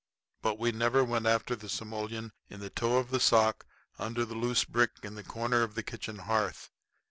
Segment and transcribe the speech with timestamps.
[0.41, 3.67] But we never went after the simoleon in the toe of the sock
[3.99, 6.71] under the loose brick in the corner of the kitchen hearth.